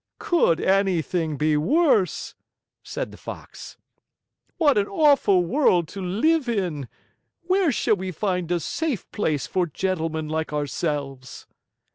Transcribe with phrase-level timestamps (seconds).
[0.17, 2.33] "Could anything be worse?"
[2.81, 3.77] said the Fox.
[4.57, 6.87] "What an awful world to live in!
[7.41, 11.45] Where shall we find a safe place for gentlemen like ourselves?"